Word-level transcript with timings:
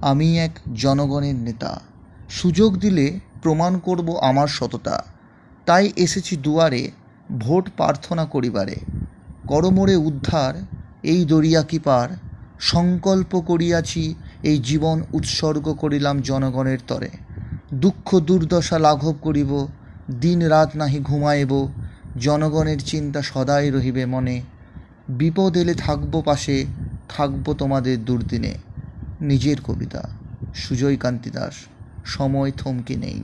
আমি 0.00 0.40
এক 0.40 0.58
জনগণের 0.74 1.34
নেতা। 1.34 1.80
সুযোগ 2.30 2.78
দিলে 2.78 3.20
প্রমাণ 3.42 3.78
করব 3.78 4.16
আমার 4.16 4.48
সততা। 4.48 5.04
তাই 5.66 5.92
এসেছি 5.96 6.36
দুয়ারে 6.36 6.90
ভোট 7.38 7.68
প্রার্থনা 7.76 8.24
করিবারে। 8.24 8.76
কর 9.48 9.70
মোরে 9.70 9.96
উদ্ধার, 9.96 10.62
এই 11.02 11.24
দরিয়া 11.24 11.62
কি 11.62 11.78
পার? 11.78 12.08
সংকল্প 12.60 13.40
করিয়াছি 13.40 14.14
এই 14.42 14.58
জীবন 14.58 15.02
উৎসর্গ 15.12 15.72
করিলাম 15.72 16.20
জনগণের 16.20 16.78
তরে। 16.86 17.10
দুঃখ 17.74 18.18
দুর্দশা 18.18 18.78
লাঘব 18.78 19.14
করিব, 19.22 19.68
দিন 20.20 20.42
রাত 20.42 20.76
নাহি 20.76 20.98
ঘুমাইব, 20.98 21.68
জনগণের 22.20 22.78
চিন্তা 22.78 23.22
সদাই 23.22 23.70
রহিবে 23.70 24.06
মনে। 24.06 24.42
বিপদ 25.08 25.56
এলে 25.56 25.74
থাকব 25.74 26.22
পাশে, 26.24 26.66
থাকব 27.08 27.52
তোমাদের 27.52 28.04
দুর্দিনে। 28.04 28.54
নিজের 29.20 29.60
কবিতা। 29.60 30.02
সুজয়কান্তি 30.54 31.30
দাস 31.30 31.54
সময় 32.04 32.52
থমকে 32.52 32.96
নেই। 32.96 33.22